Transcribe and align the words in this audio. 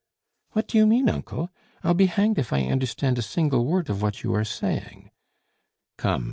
"What 0.53 0.67
do 0.67 0.79
you 0.79 0.87
mean, 0.87 1.07
uncle? 1.11 1.51
I'll 1.83 1.93
be 1.93 2.07
hanged 2.07 2.39
if 2.39 2.51
I 2.51 2.63
understand 2.63 3.19
a 3.19 3.21
single 3.21 3.67
word 3.67 3.87
of 3.87 4.01
what 4.01 4.23
you 4.23 4.33
are 4.33 4.43
saying." 4.43 5.11
"Come!" 5.99 6.19